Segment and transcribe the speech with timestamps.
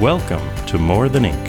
[0.00, 1.44] Welcome to More Than Ink.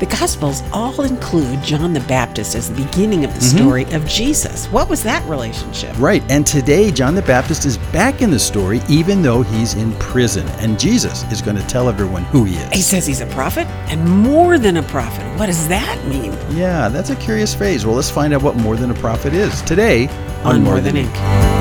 [0.00, 3.58] The Gospels all include John the Baptist as the beginning of the Mm-hmm.
[3.58, 4.66] story of Jesus.
[4.68, 5.94] What was that relationship?
[5.98, 9.92] Right, and today John the Baptist is back in the story even though he's in
[9.94, 12.70] prison, and Jesus is going to tell everyone who he is.
[12.72, 15.22] He says he's a prophet and more than a prophet.
[15.38, 16.32] What does that mean?
[16.56, 17.84] Yeah, that's a curious phrase.
[17.84, 20.08] Well, let's find out what more than a prophet is today
[20.44, 21.51] On More Than Ink.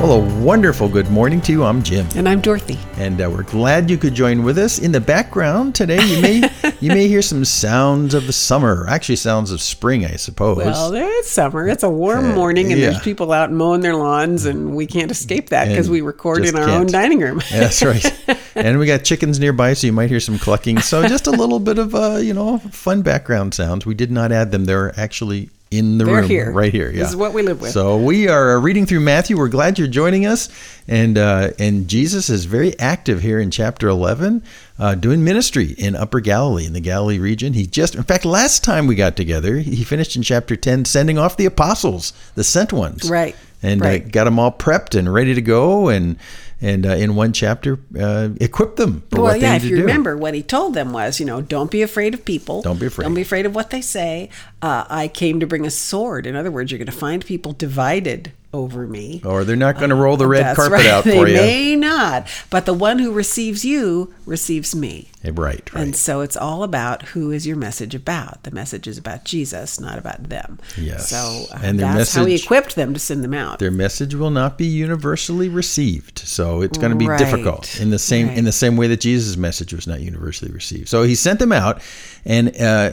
[0.00, 1.64] Well, a wonderful good morning to you.
[1.64, 2.78] I'm Jim, And I'm Dorothy.
[2.98, 4.78] and uh, we're glad you could join with us.
[4.78, 9.16] In the background today, you may you may hear some sounds of the summer, actually
[9.16, 10.58] sounds of spring, I suppose.
[10.58, 11.66] Well, it's summer.
[11.66, 12.90] It's a warm Uh, morning, and yeah.
[12.90, 16.54] there's people out mowing their lawns, and we can't escape that because we record in
[16.54, 16.90] our own can't.
[16.92, 17.42] dining room.
[17.50, 18.38] Yeah, that's right.
[18.54, 20.78] and we got chickens nearby, so you might hear some clucking.
[20.78, 23.84] So just a little bit of uh, you know, fun background sounds.
[23.84, 24.64] We did not add them.
[24.66, 26.50] They're actually in the They're room here.
[26.52, 26.90] right here.
[26.90, 27.00] Yeah.
[27.00, 27.72] This is what we live with.
[27.72, 29.36] So we are uh, reading through Matthew.
[29.36, 30.48] We're glad you're joining us,
[30.86, 34.42] and uh, and Jesus is very active here in chapter 11,
[34.78, 37.52] uh, doing ministry in Upper Galilee in the Galilee region.
[37.52, 41.18] He just, in fact, last time we got together, he finished in chapter 10, sending
[41.18, 44.04] off the apostles, the sent ones, Right, and right.
[44.04, 46.16] Uh, got them all prepped and ready to go, and
[46.60, 49.74] and uh, in one chapter, uh, equipped them for well, what they need to do.
[49.74, 52.14] Well, yeah, if you remember, what he told them was, you know, don't be afraid
[52.14, 52.62] of people.
[52.62, 53.04] Don't be afraid.
[53.04, 54.28] Don't be afraid of what they say.
[54.60, 56.26] Uh, I came to bring a sword.
[56.26, 59.20] In other words, you're going to find people divided over me.
[59.24, 60.86] Or they're not going to roll the red That's carpet right.
[60.86, 61.36] out they for you.
[61.36, 65.08] They may not, but the one who receives you receives me.
[65.22, 65.82] Eh, Right, right.
[65.82, 68.44] And so it's all about who is your message about.
[68.44, 70.58] The message is about Jesus, not about them.
[70.78, 71.10] Yes.
[71.10, 73.58] So uh, And their that's how he equipped them to send them out.
[73.58, 77.90] their message will not be universally received so it's going to be Right, difficult in
[77.90, 81.14] the same in the same way that jesus' message was not universally received so he
[81.14, 81.80] sent them out
[82.24, 82.92] and uh,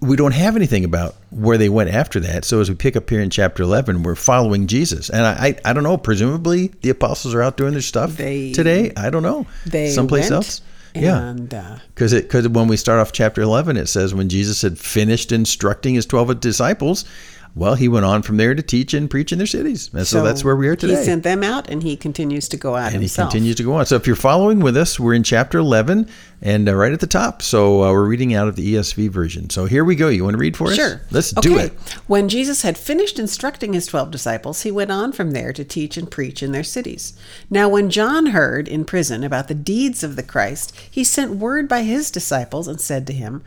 [0.00, 2.44] we don't have anything about where they went after that.
[2.44, 5.08] So as we pick up here in chapter 11 we're following jesus.
[5.10, 5.32] And i
[5.64, 5.96] i, I don't know.
[5.96, 8.92] Presumably the apostles are out doing their stuff They- today.
[8.96, 9.46] I don't know.
[9.66, 10.60] They someplace else?
[10.94, 11.18] Yeah.
[11.30, 14.60] And uh, because it because when we start off chapter 11 it says when jesus
[14.60, 17.06] had finished instructing his 12 disciples
[17.54, 20.22] well he went on from there to teach and preach in their cities and so,
[20.22, 22.92] that's where we are today He sent them out, and he continues to go out
[22.92, 23.28] and himself.
[23.28, 23.86] he continues to go on.
[23.86, 26.08] So if you're following with us, we're in chapter 11
[26.40, 27.40] and uh, right at the top.
[27.42, 29.48] So uh, we're reading out of the ESV version.
[29.50, 30.08] So here we go.
[30.08, 30.76] You want to read for us?
[30.76, 31.00] Sure.
[31.10, 31.72] Let's do it.
[32.06, 35.96] When Jesus had finished instructing his twelve disciples, he went on from there to teach
[35.96, 37.12] and preach in their cities.
[37.50, 41.68] Now, when John heard in prison about the deeds of the Christ, he sent word
[41.68, 43.42] by his disciples and said to him,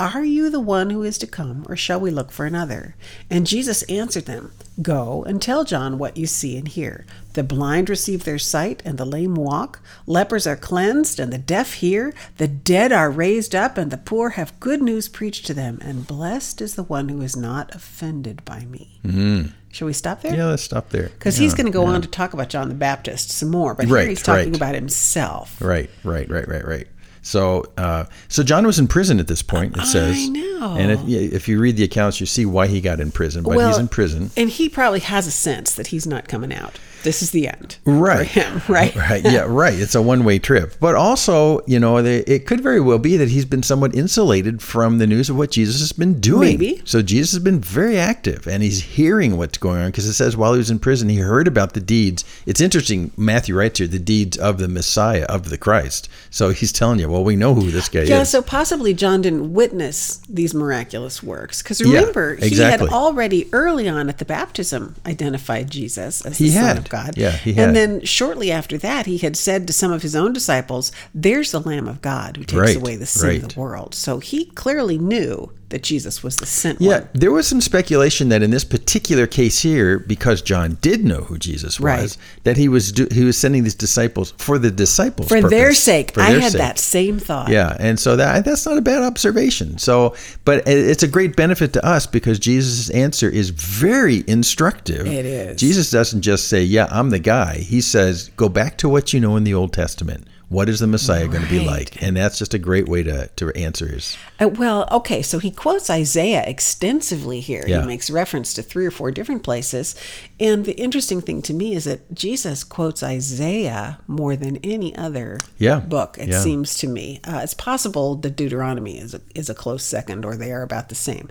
[0.00, 2.96] Are you the one who is to come, or shall we look for another?
[3.28, 4.50] And Jesus answered them,
[4.80, 7.04] Go and tell John what you see and hear.
[7.34, 9.80] The blind receive their sight, and the lame walk.
[10.06, 12.14] Lepers are cleansed, and the deaf hear.
[12.38, 15.78] The dead are raised up, and the poor have good news preached to them.
[15.82, 19.00] And blessed is the one who is not offended by me.
[19.04, 19.48] Mm-hmm.
[19.70, 20.34] Shall we stop there?
[20.34, 21.10] Yeah, let's stop there.
[21.10, 23.86] Because he's going to go on to talk about John the Baptist some more, but
[23.86, 24.56] Right, here he's talking right.
[24.56, 25.60] about himself.
[25.60, 26.88] Right, right, right, right, right.
[27.22, 29.76] So, uh, so John was in prison at this point.
[29.76, 30.76] It says, I know.
[30.78, 33.42] And if, if you read the accounts, you see why he got in prison.
[33.42, 34.30] But he's in prison.
[34.36, 36.78] And he probably has a sense that he's not coming out.
[37.02, 37.78] This is the end.
[37.84, 38.28] Right.
[38.28, 38.94] For him, right?
[38.94, 39.24] right.
[39.24, 39.46] Yeah.
[39.48, 39.74] Right.
[39.74, 40.74] It's a one-way trip.
[40.80, 44.62] But also, you know, they, it could very well be that he's been somewhat insulated
[44.62, 46.58] from the news of what Jesus has been doing.
[46.58, 46.82] Maybe.
[46.84, 50.36] So Jesus has been very active, and he's hearing what's going on because it says
[50.36, 52.24] while he was in prison, he heard about the deeds.
[52.46, 53.10] It's interesting.
[53.16, 56.08] Matthew writes here the deeds of the Messiah of the Christ.
[56.30, 58.10] So he's telling you, well, we know who this guy Yeah, is.
[58.10, 61.62] Yeah, so possibly John didn't witness these miraculous works.
[61.62, 62.56] Because Yeah, remember, exactly.
[62.56, 66.78] he had already early on at the baptism identified Jesus as the He Son had.
[66.78, 67.16] of God.
[67.16, 67.68] Yeah, he had.
[67.68, 71.52] And then shortly after that, he had said to some of his own disciples, There's
[71.52, 73.94] the Lamb of God who takes Right, away the sin of the world.
[73.94, 77.08] So he clearly knew that Jesus was the sent Yeah, one.
[77.14, 81.38] there was some speculation that in this particular case here, because John did know who
[81.38, 82.16] Jesus was, Right.
[82.44, 86.12] that he was do, he was sending these disciples for the disciples' For their sake.
[86.14, 86.60] for I their had sake.
[86.60, 87.48] that same thought.
[87.48, 89.78] Yeah, and so that that's not a bad observation.
[89.78, 90.14] So,
[90.44, 95.06] but it's a great benefit to us because Jesus' answer is very instructive.
[95.06, 95.60] It is.
[95.60, 99.20] Jesus doesn't just say, "Yeah, I'm the guy." He says, "Go back to what you
[99.20, 102.02] know in the Old Testament." What is the Messiah going to be like?
[102.02, 104.16] And that's just a great way to, to answer his.
[104.40, 107.62] Uh, well, okay, so he quotes Isaiah extensively here.
[107.68, 107.82] Yeah.
[107.82, 109.94] He makes reference to three or four different places.
[110.40, 115.38] And the interesting thing to me is that Jesus quotes Isaiah more than any other
[115.56, 116.40] Yeah, book, it yeah.
[116.40, 117.20] seems to me.
[117.22, 120.88] Uh, it's possible that Deuteronomy is a, is a close second or they are about
[120.88, 121.28] the same.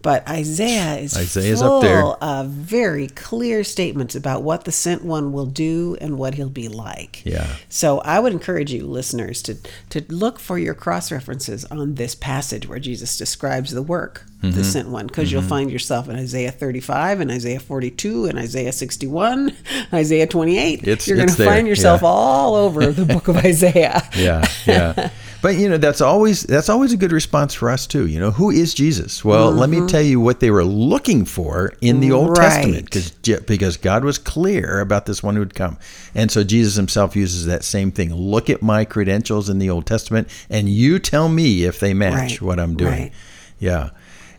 [0.00, 2.02] But Isaiah is Isaiah's full up there.
[2.04, 6.68] of very clear statements about what the sent one will do and what he'll be
[6.68, 7.22] like.
[7.26, 7.48] Yeah.
[7.68, 9.56] So I would encourage you, listeners, to
[9.90, 14.56] to look for your cross references on this passage where Jesus describes the work Mm-hmm.
[14.56, 18.70] the sent one, because you'll find yourself in Isaiah 35 and Isaiah 42 and Isaiah
[18.70, 19.52] 61,
[19.92, 20.86] Isaiah 28.
[20.86, 22.08] It's- You're going to find yourself yeah.
[22.08, 24.08] all over the book of Isaiah.
[24.16, 25.10] Yeah, yeah.
[25.42, 28.06] but you know, that's always that's always a good response for us too.
[28.06, 29.24] You know, who is Jesus?
[29.24, 32.40] Well, let me tell you what they were looking for in the Old Mm-hmm.
[32.40, 32.48] Right.
[32.50, 35.78] Testament, because because God was clear about this one who would come,
[36.14, 38.14] and so Jesus Himself uses that same thing.
[38.14, 42.14] Look at my credentials in the Old Testament, and you tell me if they match
[42.32, 42.90] Right, what I'm doing.
[43.04, 43.12] right.
[43.58, 43.90] Yeah.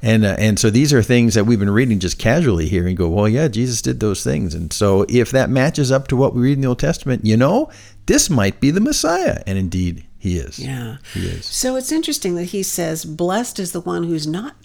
[0.02, 2.96] And, uh, and so these are things that we've been reading just casually here and
[2.96, 4.56] go, well, yeah, Jesus did those things.
[4.56, 7.36] And so if that matches up to what we read in the Old Testament, you
[7.36, 7.70] know,
[8.06, 9.44] this might be the Messiah.
[9.46, 10.60] And indeed, he is.
[10.60, 10.98] Yeah.
[11.14, 11.46] He is.
[11.46, 14.56] So it's interesting that he says, "Blessed is the one who's not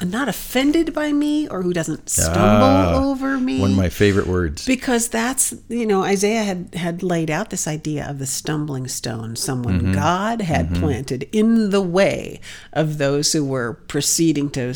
[0.00, 4.26] not offended by me or who doesn't stumble Ah, over me." One of my favorite
[4.28, 4.64] words.
[4.64, 9.36] because that's you know Isaiah had had laid out this idea of the stumbling stone,
[9.36, 9.92] someone Mm-hmm.
[9.94, 12.40] God had planted in the way
[12.72, 14.72] of those who were proceeding to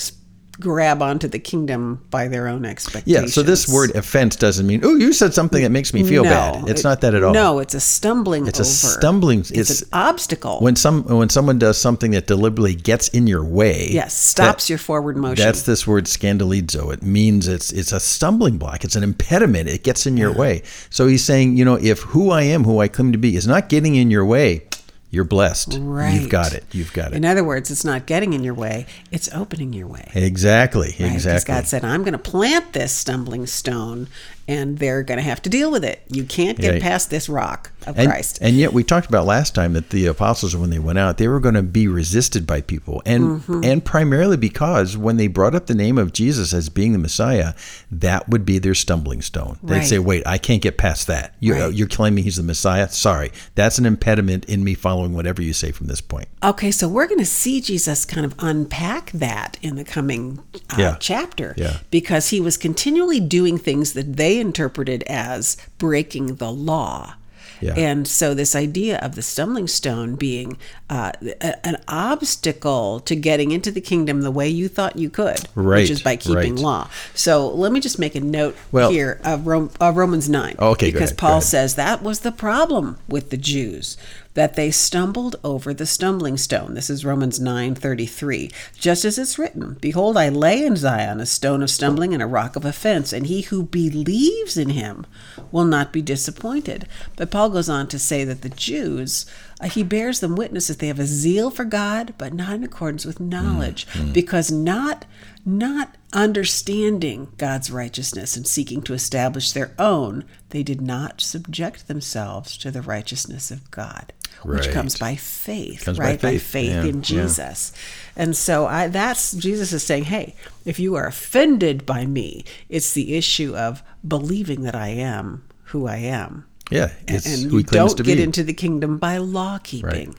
[0.60, 3.22] grab onto the kingdom by their own expectations.
[3.22, 3.26] Yeah.
[3.32, 6.30] So this word offense doesn't mean, oh, you said something that makes me feel No,
[6.30, 6.68] bad.
[6.68, 7.32] It's it- not that at all.
[7.32, 8.46] No, it's a stumbling.
[8.46, 10.60] It's a stumbling- It's, it's- an obstacle.
[10.60, 14.70] When some when someone does something that deliberately gets in your way, yes, stops that-
[14.70, 15.44] your forward motion.
[15.44, 16.92] That's this word scandalizo.
[16.92, 18.84] It means it's it's a stumbling block.
[18.84, 19.68] It's an impediment.
[19.68, 20.62] It gets in your way.
[20.90, 23.46] So he's saying, you know, if who I am, who I claim to be, is
[23.46, 24.64] not getting in your way,
[25.10, 25.76] you're blessed.
[25.80, 26.14] Right.
[26.14, 26.64] You've got it.
[26.72, 27.16] You've got it.
[27.16, 30.08] In other words, it's not getting in your way; it's opening your way.
[30.14, 30.94] exactly.
[31.00, 31.12] Right?
[31.12, 31.54] Exactly.
[31.54, 34.08] God said, I'm going to plant this stumbling stone
[34.48, 36.02] and they're going to have to deal with it.
[36.08, 36.82] You can't get Right.
[36.82, 38.38] past this rock of and, Christ.
[38.42, 41.28] and yet we talked about last time that the apostles when they went out they
[41.28, 43.60] were going to be resisted by people and Mm-hmm.
[43.64, 47.54] and primarily because when they brought up the name of Jesus as being the Messiah
[47.90, 49.86] that would be their stumbling stone they'd Right.
[49.86, 51.72] say wait I can't get past that you, Right.
[51.74, 55.70] you're claiming he's the Messiah sorry that's an impediment in me following whatever you say
[55.72, 59.76] from this point Okay, so we're going to see Jesus kind of unpack that in
[59.76, 60.40] the coming
[60.70, 60.96] uh, Yeah.
[61.00, 61.78] chapter Yeah.
[61.90, 67.14] because he was continually doing things that they interpreted as breaking the law.
[67.62, 67.74] Yeah.
[67.76, 70.56] And so, this idea of the stumbling stone being
[70.88, 71.12] uh,
[71.42, 75.80] a- an obstacle to getting into the kingdom the way you thought you could, Right,
[75.82, 76.62] which is by keeping right.
[76.62, 76.88] law.
[77.14, 80.56] So, let me just make a note Well- here of, Rom- of Romans 9.
[80.58, 83.98] Okay, Because ahead, Paul says that was the problem with the Jews
[84.34, 86.74] that they stumbled over the stumbling stone.
[86.74, 88.50] This is Romans 9:33.
[88.78, 92.26] Just as it's written, behold I lay in Zion a stone of stumbling and a
[92.26, 95.04] rock of offense, and he who believes in him
[95.50, 96.86] will not be disappointed.
[97.16, 99.26] But Paul goes on to say that the Jews
[99.60, 102.64] uh, he bears them witness that they have a zeal for God, but not in
[102.64, 105.04] accordance with knowledge, because not
[105.44, 112.56] not understanding God's righteousness and seeking to establish their own, they did not subject themselves
[112.58, 114.12] to the righteousness of God,
[114.42, 116.20] which comes by faith, Comes right?
[116.20, 117.02] By faith, faith, yeah, in yeah.
[117.02, 117.72] Jesus.
[118.16, 120.34] And so I that's Jesus is saying, hey,
[120.64, 125.86] if you are offended by me, it's the issue of believing that I am who
[125.86, 126.46] I am.
[126.70, 129.58] yeah And, it's and who you don't to get be into the kingdom by law
[129.62, 130.16] keeping.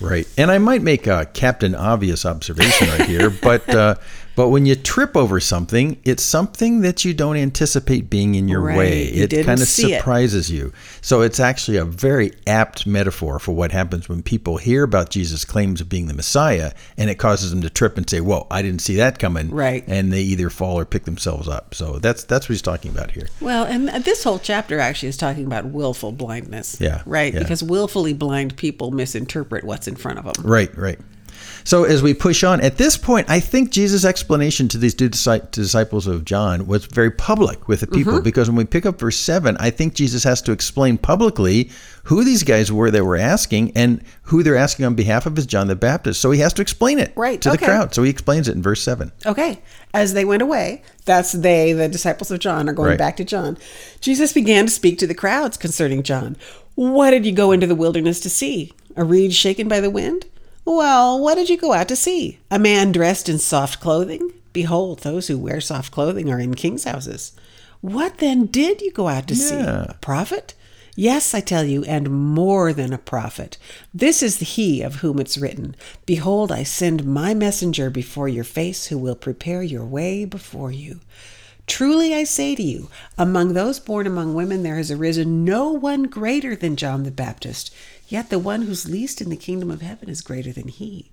[0.00, 0.28] Right.
[0.36, 3.94] And I might make a Captain Obvious observation right here, but uh,
[4.36, 8.60] but when you trip over something, it's something that you don't anticipate being in your
[8.60, 8.76] Right.
[8.78, 9.12] way.
[9.12, 9.98] You It kind of see it.
[9.98, 10.72] surprises you.
[11.00, 15.44] So it's actually a very apt metaphor for what happens when people hear about Jesus'
[15.44, 18.62] claims of being the Messiah and it causes them to trip and say, Whoa, I
[18.62, 19.50] didn't see that coming.
[19.50, 19.84] Right.
[19.86, 21.74] And they either fall or pick themselves up.
[21.74, 23.28] So that's that's what he's talking about here.
[23.40, 26.76] Well, and uh, this whole chapter actually is talking about willful blindness.
[26.80, 27.32] Yeah, Right?
[27.32, 27.40] yeah.
[27.40, 30.44] Because willfully blind people misinterpret what's in front of them.
[30.46, 30.98] Right, right.
[31.64, 35.08] So as we push on, at this point, I think Jesus' explanation to these two
[35.08, 38.22] disciples of John was very public with the people mm-hmm.
[38.22, 41.70] because when we pick up verse 7, I think Jesus has to explain publicly
[42.04, 45.46] who these guys were that were asking and who they're asking on behalf of is
[45.46, 46.20] John the Baptist.
[46.20, 47.94] So he has to explain it Right, to the crowd.
[47.94, 49.10] So he explains it in verse 7.
[49.24, 49.60] Okay.
[49.94, 52.98] As they went away, that's they, the disciples of John, are going Right.
[52.98, 53.56] back to John.
[54.00, 56.36] Jesus began to speak to the crowds concerning John.
[56.74, 58.72] What did you go into the wilderness to see?
[58.96, 60.26] A reed shaken by the wind?
[60.64, 62.38] Well, what did you go out to see?
[62.50, 64.32] A man dressed in soft clothing?
[64.52, 67.32] Behold, those who wear soft clothing are in kings' houses.
[67.80, 69.56] What then did you go out to see?
[69.56, 70.54] A prophet?
[70.96, 73.58] Yes, I tell you, and more than a prophet.
[73.92, 75.74] This is he of whom it's written
[76.06, 81.00] Behold, I send my messenger before your face who will prepare your way before you.
[81.66, 86.04] Truly I say to you, among those born among women there has arisen no one
[86.04, 87.74] greater than John the Baptist,
[88.08, 91.10] yet the one who's least in the kingdom of heaven is greater than he.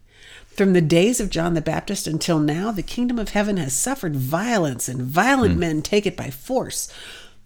[0.48, 4.16] From the days of John the Baptist until now, the kingdom of heaven has suffered
[4.16, 6.92] violence, and violent men take it by force.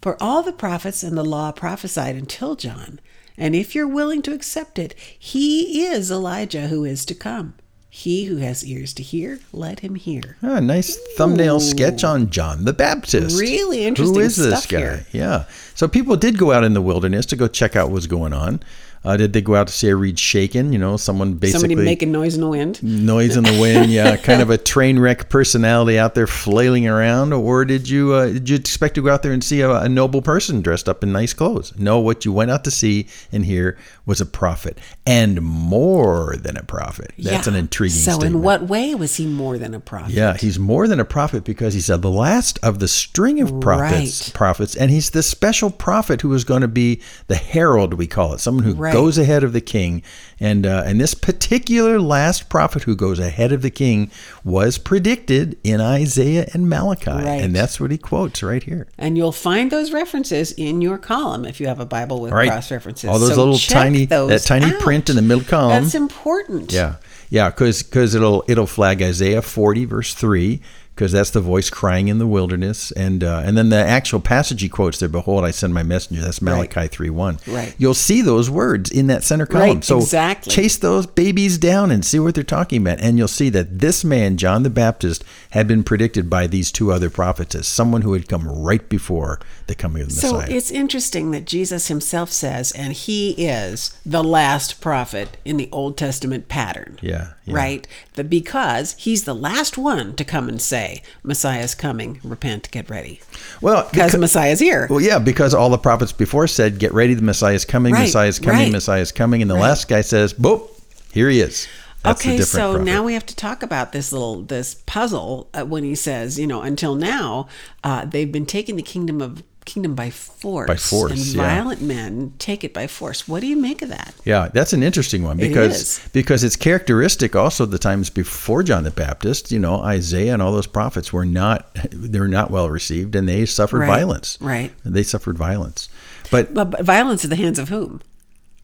[0.02, 3.00] For all the prophets and the law prophesied until John.
[3.38, 7.54] And if you're willing to accept it, he is Elijah who is to come.
[7.88, 10.36] He who has ears to hear, let him hear.
[10.42, 13.40] Ah, nice thumbnail sketch on John the Baptist.
[13.40, 14.78] Really interesting Who is this guy?
[14.78, 15.06] here.
[15.12, 15.44] Yeah.
[15.74, 18.60] So people did go out in the wilderness to go check out what's going on.
[19.06, 20.72] Uh, did they go out to see a reed shaken?
[20.72, 22.82] You know, someone basically Somebody making noise in the wind.
[22.82, 23.90] noise in the wind.
[23.90, 27.32] Yeah, kind of a train wreck personality out there flailing around.
[27.32, 29.88] Or did you uh, did you expect to go out there and see a, a
[29.88, 31.72] noble person dressed up in nice clothes?
[31.78, 36.56] No, what you went out to see and hear was a prophet, and more than
[36.56, 37.12] a prophet.
[37.18, 37.52] That's Yeah.
[37.52, 38.36] an intriguing So, statement.
[38.36, 40.12] in what way was he more than a prophet?
[40.14, 44.28] Yeah, he's more than a prophet because he's the last of the string of prophets,
[44.28, 44.34] Right.
[44.34, 48.32] prophets, and he's the special prophet who is going to be the herald, we call
[48.32, 48.92] it, someone who Right.
[48.96, 50.02] Goes ahead of the king.
[50.38, 54.10] And uh, and this particular last prophet who goes ahead of the king
[54.44, 57.40] was predicted in Isaiah and Malachi, Right.
[57.42, 58.86] and that's what he quotes right here.
[58.98, 62.50] And you'll find those references in your column if you have a Bible with right,
[62.50, 63.08] cross references.
[63.08, 64.80] all those So little tiny those that tiny out.
[64.80, 65.82] print in the middle column.
[65.82, 66.72] That's important.
[66.72, 66.96] Yeah,
[67.30, 70.60] yeah, because because it'll it'll flag Isaiah forty verse three
[70.96, 74.62] because that's the voice crying in the wilderness, and uh, and then the actual passage
[74.62, 75.10] he quotes there.
[75.10, 76.22] Behold, I send my messenger.
[76.22, 77.38] That's Malachi three one.
[77.46, 77.74] Right.
[77.76, 79.76] You'll see those words in that center column.
[79.76, 80.50] Right, so exactly.
[80.50, 84.04] chase those babies down and see what they're talking about, and you'll see that this
[84.04, 88.14] man John the Baptist had been predicted by these two other prophets as someone who
[88.14, 90.56] had come right before the coming of the So Messiah.
[90.56, 95.98] it's interesting that Jesus himself says, and he is the last prophet in the Old
[95.98, 96.98] Testament pattern.
[97.02, 97.54] Yeah, yeah.
[97.54, 97.86] Right?
[98.14, 100.85] But because he's the last one to come and say,
[101.22, 103.20] Messiah's coming, repent, get ready.
[103.60, 104.86] well, Because becau- Messiah's here.
[104.90, 107.92] Well, yeah, because all the prophets before said, "Get ready, the Messiah is coming.
[107.92, 108.60] Right, Messiah is coming.
[108.64, 108.72] right.
[108.72, 110.68] Messiah is coming." And the last guy says, "Boop,
[111.12, 111.66] here he is."
[112.02, 112.84] That's okay, so prophet.
[112.84, 116.46] now we have to talk about this little this puzzle uh, when he says, you
[116.46, 117.48] know, until now
[117.82, 121.42] uh, they've been taking the kingdom of kingdom by force, By force, and yeah.
[121.42, 123.28] violent men take it by force.
[123.28, 124.14] What do you make of that?
[124.24, 128.90] Yeah, that's an interesting one because because it's characteristic also the times before John the
[128.90, 129.52] Baptist.
[129.52, 133.44] You know, Isaiah and all those prophets were not they're not well received, and they
[133.44, 134.38] suffered Right, violence.
[134.40, 134.72] right.
[134.84, 135.88] They suffered violence,
[136.30, 138.00] but But, but violence in the hands of whom?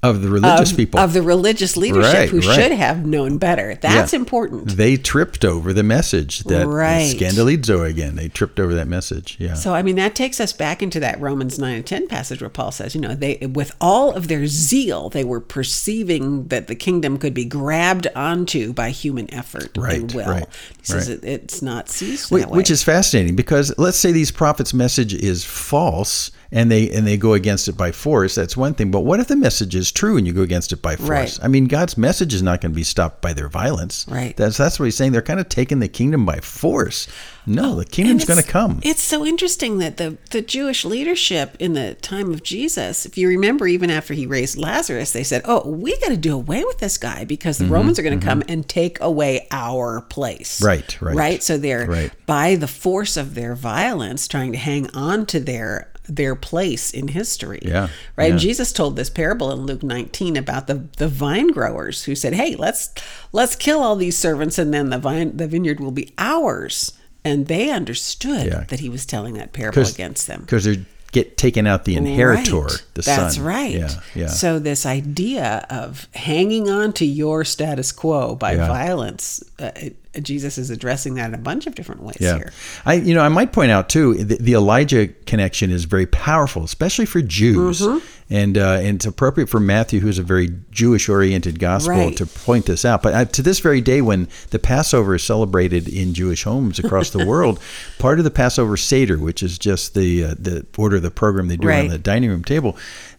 [0.03, 2.55] Of the religious of, people of the religious leadership Right, who right.
[2.57, 3.79] should have known better.
[3.81, 4.19] That's Yeah.
[4.19, 4.77] important.
[4.77, 7.15] They tripped over the message that Right.
[7.17, 8.17] scandalizo again.
[8.17, 9.37] They tripped over that message.
[9.39, 9.55] Yeah.
[9.55, 12.51] So I mean that takes us back into that Romans 9 and 10 passage where
[12.51, 16.75] Paul says, you know, they with all of their zeal, they were perceiving that the
[16.75, 20.27] kingdom could be grabbed onto by human effort and Right, will.
[20.27, 20.47] right,
[20.81, 22.57] he says it, it's not seized Wh- that way.
[22.57, 27.17] which is fascinating because let's say these prophets' message is false and they and they
[27.17, 28.35] go against it by force.
[28.35, 28.91] That's one thing.
[28.91, 31.09] But what if the message is true and you go against it by force?
[31.09, 31.39] Right.
[31.43, 34.07] I mean, God's message is not going to be stopped by their violence.
[34.09, 34.37] Right.
[34.37, 35.13] That's that's what he's saying.
[35.13, 37.09] They're kind of taking the kingdom by force.
[37.45, 38.79] No, the kingdom's going to come.
[38.85, 43.27] It's so interesting that the, the Jewish leadership in the time of Jesus, if you
[43.27, 46.79] remember, even after he raised Lazarus, they said, Oh, we got to do away with
[46.79, 50.59] this guy because the Romans are going to come and take away our place.
[50.61, 51.17] Mm-hmm, Right, right.
[51.17, 51.43] Right.
[51.43, 52.13] So they're, Right.
[52.27, 57.09] by the force of their violence, trying to hang on to their their place in
[57.09, 57.61] history.
[57.63, 58.31] Yeah, Right.
[58.33, 58.49] And yeah.
[58.49, 62.57] Jesus told this parable in Luke 19 about the, the vine growers who said, Hey,
[62.57, 62.91] let's
[63.33, 66.93] let's kill all these servants and then the vine the vineyard will be ours.
[67.25, 68.65] And they understood Yeah.
[68.69, 70.41] that he was telling that parable against them.
[70.41, 72.83] because they get taken out the inheritor, Right.
[72.95, 73.19] the son.
[73.21, 73.75] That's right.
[73.75, 74.27] Yeah, yeah.
[74.29, 78.67] So this idea of hanging on to your status quo by Yeah.
[78.67, 82.53] violence, uh, it, Jesus is addressing that in a bunch of different ways Yeah, here.
[82.85, 86.65] I you know I might point out too the, the Elijah connection is very powerful,
[86.65, 88.07] especially for Jews, Mm-hmm.
[88.29, 92.17] and uh, and it's appropriate for Matthew, who's a very Jewish oriented gospel, Right.
[92.19, 93.03] to point this out.
[93.03, 97.11] But uh, to this very day, when the Passover is celebrated in Jewish homes across
[97.11, 97.59] the world,
[97.99, 101.49] part of the Passover Seder, which is just the uh, the order of the program
[101.49, 101.81] they do Right.
[101.85, 102.77] on the dining room table,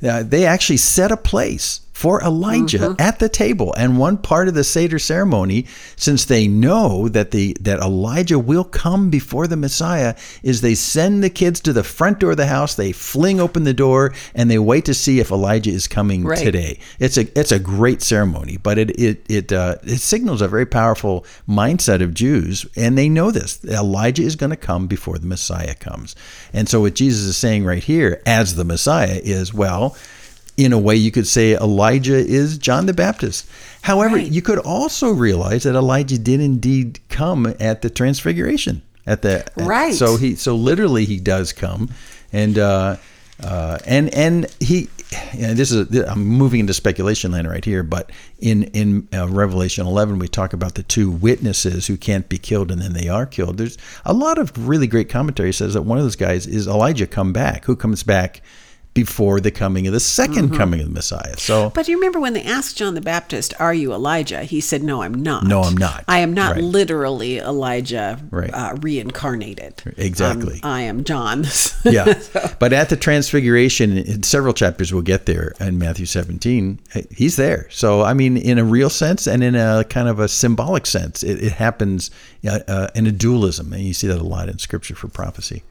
[0.07, 3.01] uh, they actually set a place for Elijah Mm-hmm.
[3.01, 3.73] at the table.
[3.77, 8.63] And one part of the Seder ceremony, since they know that the that Elijah will
[8.63, 12.47] come before the Messiah, is they send the kids to the front door of the
[12.47, 16.23] house, they fling open the door, and they wait to see if Elijah is coming
[16.25, 16.37] Right.
[16.43, 16.79] today.
[16.99, 20.65] It's a it's a great ceremony, but it it it uh, it signals a very
[20.65, 23.63] powerful mindset of Jews, and they know this.
[23.65, 26.15] Elijah is going to come before the Messiah comes.
[26.53, 29.95] And so what Jesus is saying right here as the Messiah is, well,
[30.57, 33.47] in a way, you could say Elijah is John the Baptist.
[33.81, 34.31] However, Right.
[34.31, 38.81] you could also realize that Elijah did indeed come at the Transfiguration.
[39.05, 39.93] At the Right.
[39.93, 41.89] so he so literally he does come,
[42.31, 42.95] and uh,
[43.43, 44.89] uh, and and he.
[45.37, 49.85] And this is I'm moving into speculation land right here, but in in uh, Revelation
[49.85, 53.27] 11 we talk about the two witnesses who can't be killed and then they are
[53.27, 53.57] killed.
[53.57, 57.05] There's a lot of really great commentary says that one of those guys is Elijah
[57.05, 58.41] come back, who comes back
[58.93, 60.55] before the coming of the 2nd Mm-hmm.
[60.55, 61.35] coming of the Messiah.
[61.37, 64.43] So But you remember when they asked John the Baptist, Are you Elijah?
[64.43, 65.45] He said, No, I'm not.
[65.45, 66.03] No, I'm not.
[66.07, 66.63] I am not Right.
[66.63, 68.53] literally Elijah Right.
[68.53, 69.81] uh, reincarnated.
[69.97, 70.59] Exactly.
[70.63, 71.45] Um, I am John.
[71.83, 72.19] yeah.
[72.59, 76.79] But at the transfiguration, in several chapters we'll get there in Matthew 17,
[77.15, 77.67] he's there.
[77.71, 81.23] So, I mean, in a real sense and in a kind of a symbolic sense,
[81.23, 82.11] it, it happens
[82.47, 83.73] uh, uh, in a dualism.
[83.73, 85.63] And you see that a lot in scripture for prophecy.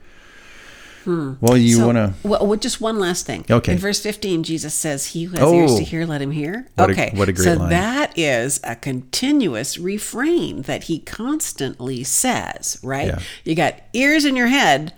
[1.05, 1.33] Hmm.
[1.41, 2.15] Well, you So- want to.
[2.27, 3.45] Well, just one last thing.
[3.51, 3.73] Okay.
[3.73, 5.79] In verse 15, Jesus says, He who has ears Oh.
[5.79, 6.69] to hear, let him hear.
[6.77, 7.11] What a- okay.
[7.15, 7.71] what a great so line.
[7.71, 13.09] that is a continuous refrain that he constantly says, right?
[13.09, 13.19] Yeah.
[13.45, 14.93] You got ears in your head.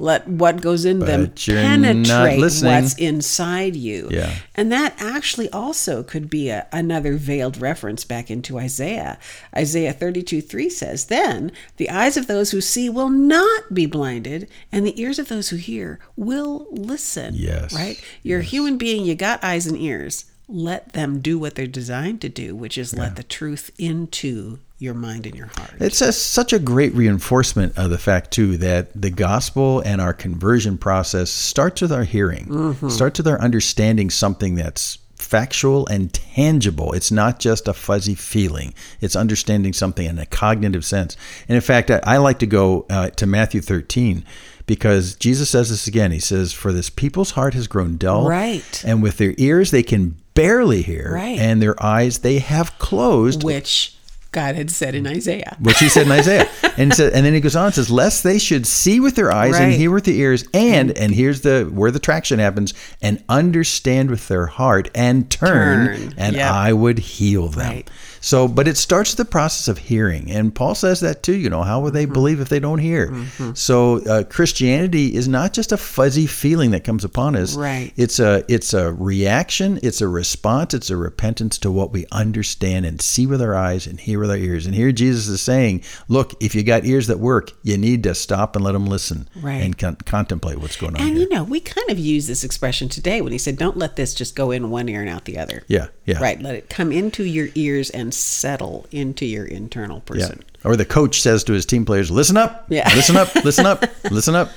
[0.00, 4.08] Let what goes in them But you're penetrate what's inside you.
[4.10, 4.34] Yeah.
[4.54, 9.18] And that actually also could be a, another veiled reference back into Isaiah.
[9.56, 14.48] Isaiah 32 3 says, Then the eyes of those who see will not be blinded,
[14.72, 17.34] and the ears of those who hear will listen.
[17.36, 17.74] Yes.
[17.74, 18.02] Right?
[18.22, 20.24] You're a human being, you got eyes and ears.
[20.50, 24.94] Let them do what they're designed to do, which is let the truth into your
[24.94, 25.74] mind and your heart.
[25.78, 30.14] It's a, such a great reinforcement of the fact, too, that the gospel and our
[30.14, 36.92] conversion process starts with our hearing, starts with our understanding something that's factual and tangible.
[36.94, 41.16] It's not just a fuzzy feeling, it's understanding something in a cognitive sense.
[41.46, 44.24] And in fact, I, I like to go uh, to Matthew 13
[44.66, 46.10] because Jesus says this again.
[46.10, 48.82] He says, For this people's heart has grown dull, Right.
[48.86, 51.38] and with their ears they can barely hear, Right.
[51.38, 53.96] and their eyes they have closed which
[54.32, 55.56] God had said in Isaiah.
[55.60, 56.48] which he said in Isaiah.
[56.76, 59.32] And, said, and then he goes on and says, lest they should see with their
[59.32, 62.72] eyes and hear with their ears, and and here's the where the traction happens,
[63.02, 66.14] and understand with their heart and turn, Turn.
[66.16, 66.50] and Yep.
[66.50, 67.68] I would heal them.
[67.68, 67.90] Right.
[68.20, 71.34] So, but it starts the process of hearing, and Paul says that too.
[71.36, 72.12] You know, how would they Mm-hmm.
[72.12, 73.14] believe if they don't hear?
[73.54, 77.54] So, uh, Christianity is not just a fuzzy feeling that comes upon us.
[77.56, 77.92] Right.
[77.96, 79.78] It's a it's a reaction.
[79.82, 80.74] It's a response.
[80.74, 84.30] It's a repentance to what we understand and see with our eyes and hear with
[84.30, 84.66] our ears.
[84.66, 88.14] And here Jesus is saying, look, if you got ears that work, you need to
[88.14, 89.62] stop and let them listen Right.
[89.62, 91.20] and con- contemplate what's going on And here.
[91.20, 94.14] you know, we kind of use this expression today when he said, "Don't let this
[94.14, 96.18] just go in one ear and out the other." Yeah, yeah.
[96.20, 96.40] Right.
[96.42, 100.02] Let it come into your ears and settle into your internal yeah.
[100.14, 100.42] person.
[100.64, 102.88] Or the coach says to his team players, "Listen up, Yeah.
[102.94, 104.50] listen up, listen up, listen up."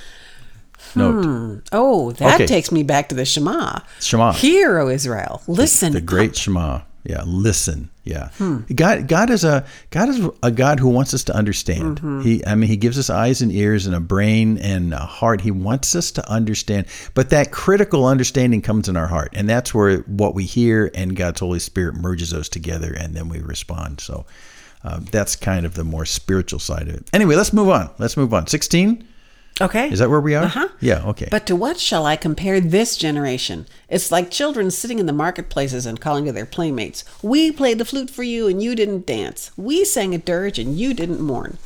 [0.96, 1.56] Note hmm.
[1.72, 2.46] Oh, that Okay.
[2.46, 3.80] takes me back to the Shema.
[4.00, 4.34] Shema.
[4.34, 5.94] Hear, O Israel, listen.
[5.94, 6.82] the great Shema.
[7.06, 7.90] Yeah, listen.
[8.06, 8.30] Yeah,
[8.76, 9.08] God.
[9.08, 12.00] God is a God is a God who wants us to understand.
[12.24, 15.42] He, I mean, He gives us eyes and ears and a brain and a heart.
[15.42, 16.88] He wants us to understand.
[17.14, 21.16] But that critical understanding comes in our heart, and that's where what we hear and
[21.16, 24.02] God's Holy Spirit merges those together, and then we respond.
[24.02, 24.26] So
[24.84, 27.10] uh, that's kind of the more spiritual side of it.
[27.14, 27.90] Anyway, let's move on.
[28.00, 28.48] Let's move on.
[28.48, 29.08] Sixteen.
[29.62, 29.90] Okay.
[29.90, 30.46] Is that where we are?
[30.46, 30.68] Uh-huh.
[30.80, 31.06] Yeah.
[31.08, 31.28] Okay.
[31.30, 33.68] But to what shall I compare this generation?
[33.88, 37.86] It's like children sitting in the marketplaces and calling to their playmates, We played the
[37.86, 39.52] flute for you and you didn't dance.
[39.56, 41.58] We sang a dirge and you didn't mourn.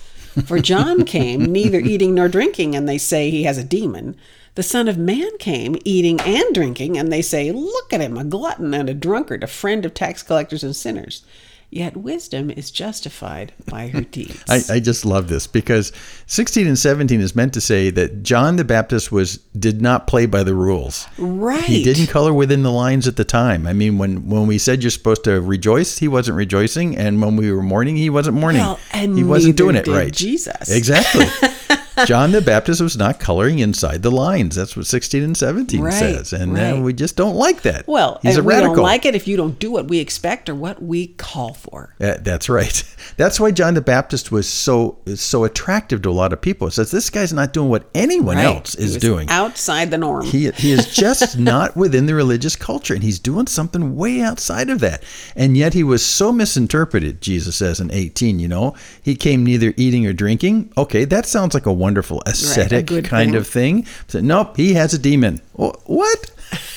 [0.45, 4.15] For John came, neither eating nor drinking, and they say he has a demon.
[4.55, 8.23] The Son of Man came, eating and drinking, and they say, Look at him, a
[8.23, 11.23] glutton and a drunkard, a friend of tax collectors and sinners.
[11.69, 14.43] Yet wisdom is justified by her deeds.
[14.47, 15.91] I, I just love this because
[16.25, 20.27] 16 and 17 is meant to say that John the Baptist was did not play
[20.27, 21.07] by the rules.
[21.17, 21.63] right.
[21.63, 23.67] He didn't color within the lines at the time.
[23.67, 27.35] I mean, when when we said you're supposed to rejoice, he wasn't rejoicing, and when
[27.35, 28.61] we were mourning, he wasn't mourning.
[28.61, 30.13] Well, and he wasn't doing it right.
[30.13, 30.69] Jesus.
[30.69, 31.25] Exactly.
[32.05, 34.55] John the Baptist was not coloring inside the lines.
[34.55, 36.81] That's what 16 and 17 Right, says, and uh, right.
[36.81, 37.87] we just don't like that.
[37.87, 38.75] Well, he's a we radical.
[38.75, 41.95] don't like it if you don't do what we expect or what we call for.
[41.99, 42.83] Uh, that's right.
[43.17, 46.67] That's why John the Baptist was so so attractive to a lot of people.
[46.67, 48.45] It says this guy's not doing what anyone Right.
[48.45, 49.29] else He is doing.
[49.29, 50.25] outside the norm.
[50.25, 54.69] He, he is just not within the religious culture, and he's doing something way outside
[54.69, 55.03] of that.
[55.35, 58.75] And yet he was so misinterpreted, Jesus says in 18, you know.
[59.01, 60.71] He came neither eating or drinking.
[60.77, 63.37] Okay, that sounds like a wonderful ascetic good kind thing.
[63.39, 63.85] of thing.
[64.09, 65.39] So, nope, he has a demon.
[65.53, 66.31] What?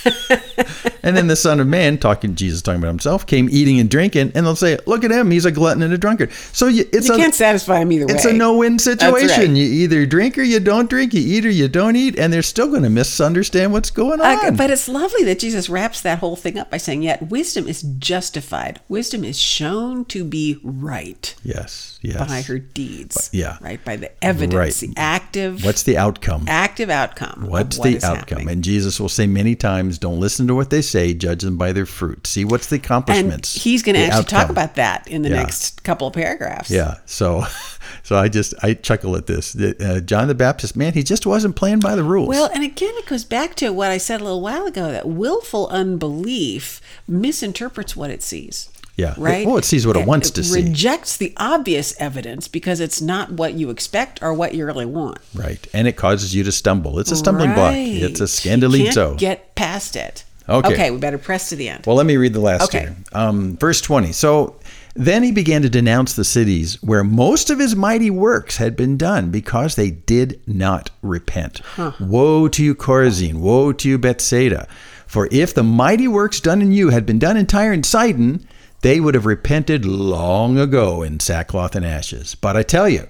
[1.02, 4.32] and then the Son of Man, talking Jesus talking about himself, came eating and drinking,
[4.34, 7.08] and they'll say, "Look at him, he's a glutton and a drunkard." So you, it's
[7.08, 8.14] You a can't satisfy him either way.
[8.14, 9.28] it's a no-win situation.
[9.28, 9.48] right.
[9.50, 11.14] You either drink or you don't drink.
[11.14, 14.44] You eat or you don't eat, and they're still going to misunderstand what's going on.
[14.46, 17.66] Uh, but it's lovely that Jesus wraps that whole thing up by saying, Yet wisdom
[17.68, 18.80] is justified.
[18.88, 22.28] Wisdom is shown to be right yes, yes.
[22.28, 23.30] by her deeds.
[23.32, 23.58] yeah.
[23.60, 23.82] Right?
[23.84, 24.72] By the evidence, Right.
[24.74, 26.44] the active What's the outcome?
[26.48, 27.46] active outcome.
[27.48, 28.16] What's what the outcome?
[28.16, 28.48] happening.
[28.50, 31.14] And Jesus will say many times, "Don't listen to what they say.
[31.14, 32.26] Judge them by their fruit.
[32.26, 35.36] See what's the And accomplishments." he's going to actually talk about that in the Yeah.
[35.42, 36.70] next couple of paragraphs.
[36.70, 36.98] Yeah.
[37.06, 37.44] So,
[38.02, 39.54] so I just I chuckle at this.
[39.56, 42.28] Uh, John the Baptist, man, he just wasn't playing by the rules.
[42.28, 45.08] Well, and again, it goes back to what I said a little while ago that
[45.08, 48.68] willful unbelief misinterprets what it sees.
[49.00, 49.14] Yeah.
[49.16, 49.46] Right?
[49.46, 50.62] Well, it sees what it wants to see.
[50.62, 55.18] Rejects the obvious evidence because it's not what you expect or what you really want.
[55.34, 56.98] right, and it causes you to stumble.
[56.98, 57.74] It's a stumbling block.
[57.74, 58.44] It's a Right.
[58.44, 59.16] You scandalizo.
[59.18, 60.24] get past it.
[60.48, 60.90] Okay.
[60.90, 61.84] we better press to the end.
[61.86, 62.80] Well, let me read the last Okay.
[62.80, 62.96] here.
[63.12, 64.10] Um, verse 20.
[64.12, 64.56] So
[64.94, 68.96] then he began to denounce the cities where most of his mighty works had been
[68.96, 71.60] done because they did not repent.
[72.00, 73.34] Woe to you, Chorazin!
[73.36, 74.66] Woe to you, Bethsaida!
[75.06, 78.44] For if the mighty works done in you had been done in Tyre and Sidon,
[78.82, 82.34] they would have repented long ago in sackcloth and ashes.
[82.34, 83.06] But I tell you,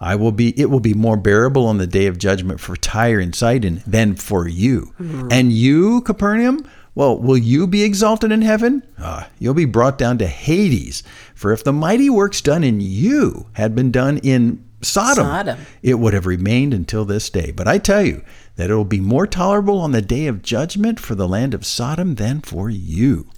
[0.00, 3.20] I will be it will be more bearable on the day of judgment for Tyre
[3.20, 4.92] and Sidon than for you.
[5.30, 8.82] And you, Capernaum, well, will you be exalted in heaven?
[8.98, 11.02] Ah, you'll be brought down to Hades.
[11.34, 15.58] For if the mighty works done in you had been done in Sodom, Sodom.
[15.82, 17.52] it would have remained until this day.
[17.52, 18.22] But I tell you
[18.56, 21.64] that it will be more tolerable on the day of judgment for the land of
[21.64, 23.28] Sodom than for you.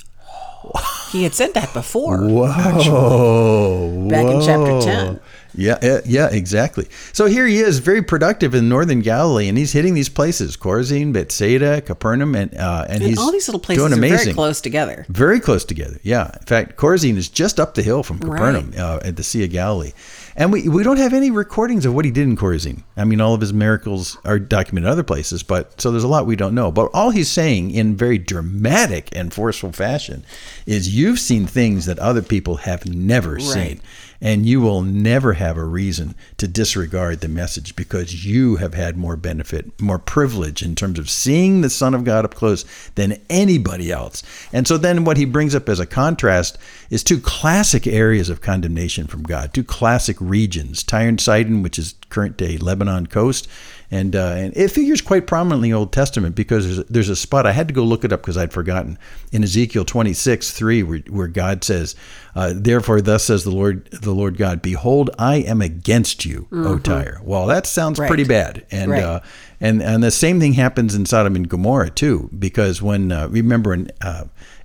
[1.15, 2.19] He had said that before.
[2.19, 4.09] Whoa.
[4.09, 5.21] Back in chapter 10.
[5.55, 6.89] Yeah, yeah, yeah, exactly.
[7.13, 11.13] So here he is, very productive in northern Galilee, and he's hitting these places: Chorazin,
[11.13, 14.19] Bethsaida, Capernaum, and uh, and, And he's all these little places doing are amazing.
[14.19, 15.07] very close together.
[15.09, 15.99] Very close together.
[16.03, 16.31] Yeah.
[16.41, 19.51] In fact, Chorazin is just up the hill from Capernaum uh, at the Sea of
[19.51, 19.93] Galilee.
[20.37, 22.83] And we, we don't have any recordings of what he did in Chorazin.
[22.97, 26.09] I mean, all of his miracles are documented in other places, but so there's a
[26.09, 26.73] lot we don't know.
[26.73, 30.25] But all he's saying in very dramatic and forceful fashion
[30.67, 33.81] is you've seen things that other people have never seen.
[34.21, 38.97] And you will never have a reason to disregard the message because you have had
[38.97, 43.21] more benefit, more privilege in terms of seeing the Son of God up close than
[43.29, 44.23] anybody else.
[44.53, 46.59] And so then what he brings up as a contrast
[46.91, 51.79] is two classic areas of condemnation from God, two classic regions, Tyre and Sidon, which
[51.79, 53.49] is current day Lebanon coast,
[53.95, 57.09] and uh, and it figures quite prominently in the Old Testament because there's a, there's
[57.09, 58.99] a spot I had to go look it up because I'd forgotten
[59.33, 61.95] in Ezekiel 26 3 where, where God says,
[62.35, 66.79] uh, "Therefore, thus says the Lord the Lord God, Behold, I am against you, O
[66.79, 68.09] Tyre." Well, that sounds Right.
[68.09, 69.03] pretty bad, and Right.
[69.03, 69.21] uh,
[69.61, 73.73] and and the same thing happens in Sodom and Gomorrah too, because when uh, remember
[73.75, 74.25] in uh,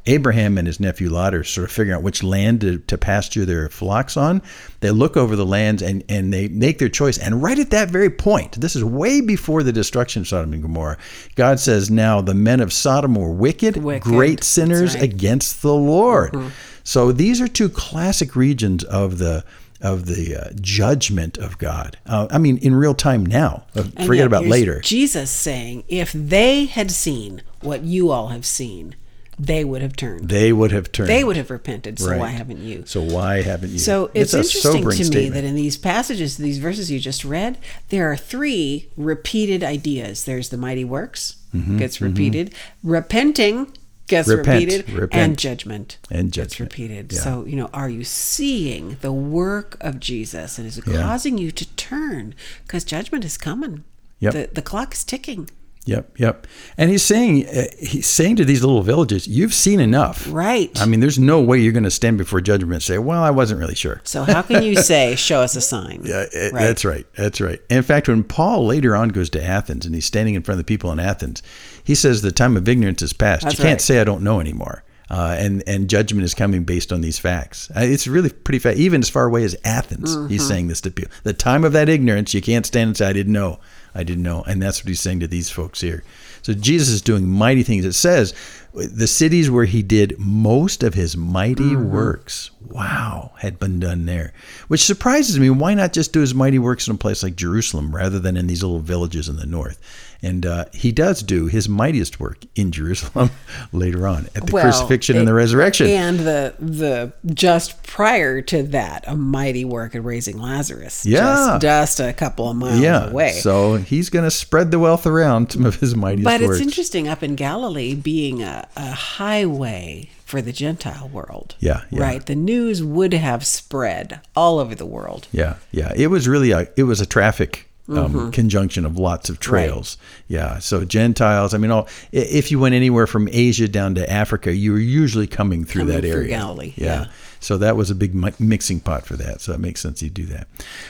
[0.09, 3.45] Abraham and his nephew Lot are sort of figuring out which land to, to pasture
[3.45, 4.41] their flocks on,
[4.79, 7.17] they look over the lands and, and they make their choice.
[7.19, 10.63] And right at that very point, this is way before the destruction of Sodom and
[10.63, 10.97] Gomorrah,
[11.35, 14.03] God says, Now the men of Sodom were wicked, Wicked.
[14.03, 15.03] great sinners right.
[15.03, 16.35] against the Lord.
[16.83, 19.45] So these are two classic regions of the
[19.81, 21.97] of the uh, judgment of God.
[22.05, 23.65] Uh, I mean, in real time now.
[23.73, 24.81] Uh, forget about later.
[24.81, 28.95] Jesus saying, if they had seen what you all have seen,
[29.39, 30.27] they would have turned.
[30.27, 31.09] They would have turned.
[31.09, 31.97] They would have repented.
[31.97, 32.83] So why haven't you?
[32.85, 33.79] So why haven't you?
[33.79, 35.33] So it's, a interesting to me statement.
[35.35, 40.25] that in these passages, these verses you just read, there are three repeated ideas.
[40.25, 41.37] There's the mighty works
[41.77, 43.71] gets repeated, repenting
[44.07, 45.23] gets Mm-hmm, Repent, repeated, repent.
[45.23, 47.11] and judgment And gets repeated.
[47.13, 47.19] yeah.
[47.21, 51.01] So you know, are you seeing the work of Jesus, and is it Yeah.
[51.03, 52.35] causing you to turn?
[52.65, 53.83] Because judgment is coming.
[54.19, 54.33] Yep.
[54.33, 55.49] The the clock is ticking.
[55.85, 56.45] Yep, yep.
[56.77, 60.69] And he's saying uh, he's saying to these little villages, "You've seen enough." Right.
[60.79, 63.31] I mean, there's no way you're going to stand before judgment and say, "Well, I
[63.31, 66.01] wasn't really sure." So how can you say, "Show us a sign"?
[66.03, 67.07] Yeah, uh, that's right.
[67.15, 67.59] That's right.
[67.69, 70.65] In fact, when Paul later on goes to Athens and he's standing in front of
[70.65, 71.41] the people in Athens,
[71.83, 73.43] he says, "The time of ignorance is past.
[73.43, 73.81] That's you can't right.
[73.81, 77.71] say I don't know anymore." Uh, and and judgment is coming based on these facts.
[77.71, 78.77] Uh, it's really pretty fast.
[78.77, 81.11] Even as far away as Athens, he's saying this to people.
[81.23, 83.59] The time of that ignorance, you can't stand and say, "I didn't know,
[83.93, 86.03] I didn't know," and that's what he's saying to these folks here.
[86.41, 87.85] So Jesus is doing mighty things.
[87.85, 88.33] It says,
[88.73, 91.91] the cities where he did most of his mighty mm-hmm.
[91.91, 92.51] works.
[92.61, 94.31] Wow, had been done there,
[94.67, 95.49] which surprises me.
[95.49, 98.47] Why not just do his mighty works in a place like Jerusalem rather than in
[98.47, 99.79] these little villages in the north?
[100.21, 103.29] And uh, he does do his mightiest work in Jerusalem
[103.71, 105.87] later on at the Well, crucifixion and the resurrection.
[105.87, 111.05] and the the just prior to that, a mighty work at raising Lazarus.
[111.05, 111.57] Yeah.
[111.59, 113.31] just, just a couple of miles yeah, away.
[113.31, 116.57] so he's going to spread the wealth around some of his mightiest but works.
[116.57, 121.55] it's interesting up in Galilee being a, a highway for the Gentile world.
[121.59, 122.01] Yeah, yeah.
[122.01, 122.25] right.
[122.25, 125.27] The news would have spread all over the world.
[125.31, 125.91] Yeah, yeah.
[125.95, 128.29] It was really a it was a traffic um, Mm-hmm.
[128.31, 129.97] conjunction of lots of trails.
[130.27, 130.59] Yeah.
[130.59, 131.53] So Gentiles.
[131.53, 135.27] I mean, all, if you went anywhere from Asia down to Africa, you were usually
[135.27, 136.29] coming through Coming that through area.
[136.29, 137.07] Galilee, yeah.
[137.39, 139.41] So that was a big mi- mixing pot for that.
[139.41, 140.47] So it makes sense you do that.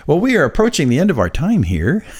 [0.07, 2.05] Well, we are approaching the end of our time here.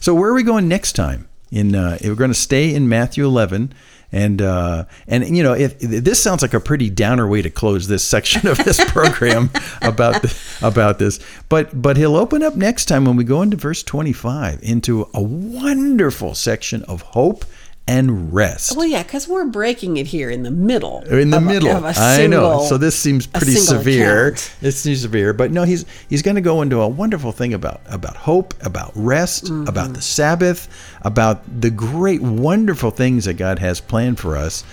[0.00, 1.28] So where are we going next time?
[1.50, 3.72] In uh, we're going to stay in Matthew 11,
[4.12, 7.88] and uh, and you know if this sounds like a pretty downer way to close
[7.88, 9.50] this section of this program
[9.82, 13.56] about the, about this, but but he'll open up next time when we go into
[13.56, 17.44] verse 25 into a wonderful section of hope
[17.88, 18.76] and rest.
[18.76, 21.02] Well, yeah, because we're breaking it here in the middle.
[21.04, 22.64] In the of middle, of a I know.
[22.68, 24.28] So this seems pretty severe.
[24.28, 24.54] account.
[24.62, 27.80] It seems severe, but no, he's he's going to go into a wonderful thing about
[27.86, 29.68] about hope, about rest, Mm-hmm.
[29.68, 30.68] about the Sabbath,
[31.02, 34.64] about the great, wonderful things that God has planned for us.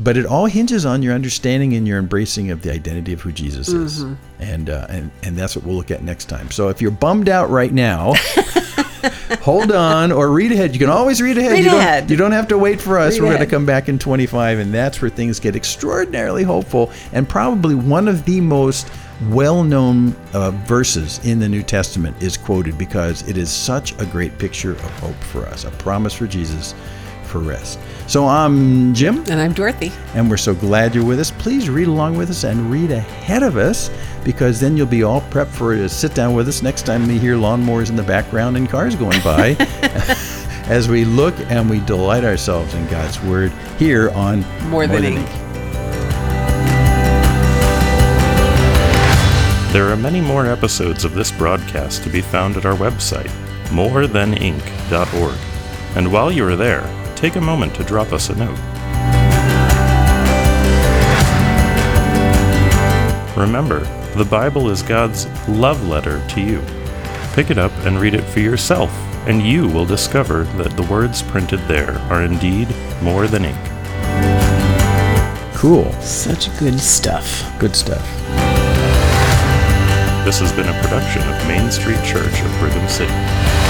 [0.00, 3.30] But it all hinges on your understanding and your embracing of the identity of who
[3.30, 4.14] Jesus is, Mm-hmm.
[4.42, 6.50] and uh, and and that's what we'll look at next time.
[6.50, 8.14] So if you're bummed out right now.
[9.42, 10.72] Hold on, or read ahead.
[10.72, 11.52] You can always read ahead.
[11.52, 12.10] Read you, don't, ahead.
[12.10, 13.14] you don't have to wait for us.
[13.14, 16.90] Read We're going to come back in 25, and that's where things get extraordinarily hopeful,
[17.12, 18.90] and probably one of the most
[19.30, 24.36] well-known uh, verses in the New Testament is quoted because it is such a great
[24.38, 26.74] picture of hope for us, a promise for Jesus
[27.36, 27.78] for rest.
[28.06, 29.92] So I'm Jim, And I'm Dorothy.
[30.14, 31.30] and we're so glad you're with us.
[31.30, 33.90] Please read along with us and read ahead of us
[34.24, 37.18] because then you'll be all prepped for to sit down with us next time we
[37.18, 39.56] hear lawnmowers in the background and cars going by
[40.68, 45.28] as we look and we delight ourselves in God's Word here on More Than Ink.
[49.72, 53.28] There are many more episodes of this broadcast to be found at our website,
[53.68, 55.38] morethanink.org.
[55.96, 56.82] And while you are there,
[57.16, 58.58] take a moment to drop us a note.
[63.36, 63.80] Remember,
[64.14, 66.62] the Bible is God's love letter to you.
[67.32, 68.90] Pick it up and read it for yourself,
[69.26, 72.68] and you will discover that the words printed there are indeed
[73.02, 73.58] more than ink.
[75.54, 75.90] Cool.
[76.00, 77.44] Such good stuff.
[77.58, 78.04] Good stuff.
[80.24, 83.65] This has been a production of Main Street Church of Brigham City.